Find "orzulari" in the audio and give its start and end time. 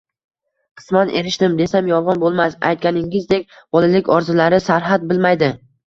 4.21-4.65